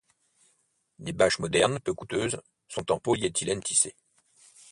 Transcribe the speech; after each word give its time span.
Les 0.97 1.11
bâches 1.13 1.37
modernes 1.37 1.79
peu 1.79 1.93
coûteuses 1.93 2.41
sont 2.67 2.91
en 2.91 2.97
polyéthylène 2.99 3.61
tissé. 3.61 3.95